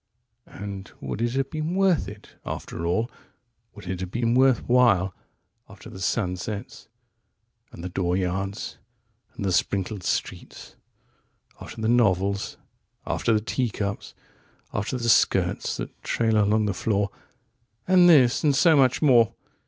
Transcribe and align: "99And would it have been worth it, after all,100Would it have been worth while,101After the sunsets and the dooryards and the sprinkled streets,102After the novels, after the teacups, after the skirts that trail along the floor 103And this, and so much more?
"99And 0.49 0.91
would 0.99 1.21
it 1.21 1.33
have 1.33 1.51
been 1.51 1.75
worth 1.75 2.07
it, 2.07 2.29
after 2.43 2.87
all,100Would 2.87 3.87
it 3.87 3.99
have 3.99 4.09
been 4.09 4.33
worth 4.33 4.67
while,101After 4.67 5.91
the 5.91 5.99
sunsets 6.01 6.87
and 7.71 7.83
the 7.83 7.89
dooryards 7.89 8.77
and 9.35 9.45
the 9.45 9.51
sprinkled 9.51 10.01
streets,102After 10.01 11.83
the 11.83 11.87
novels, 11.87 12.57
after 13.05 13.31
the 13.31 13.41
teacups, 13.41 14.15
after 14.73 14.97
the 14.97 15.07
skirts 15.07 15.77
that 15.77 16.01
trail 16.01 16.43
along 16.43 16.65
the 16.65 16.73
floor 16.73 17.11
103And 17.87 18.07
this, 18.07 18.43
and 18.43 18.55
so 18.55 18.75
much 18.75 19.03
more? 19.03 19.35